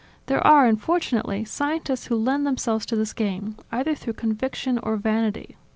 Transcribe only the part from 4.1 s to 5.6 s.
conviction or vanity.